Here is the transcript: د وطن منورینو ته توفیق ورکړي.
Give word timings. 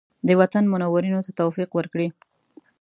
د 0.27 0.29
وطن 0.39 0.63
منورینو 0.71 1.19
ته 1.25 1.31
توفیق 1.41 1.69
ورکړي. 1.73 2.07